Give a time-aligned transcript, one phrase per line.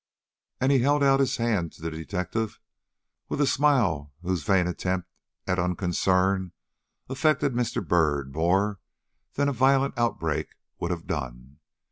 [0.59, 2.59] And he held out his hand to the detective
[3.29, 5.07] with a smile whose vain attempt
[5.45, 6.53] at unconcern
[7.07, 7.87] affected Mr.
[7.87, 8.79] Byrd more
[9.35, 11.59] than a violent outbreak would have done.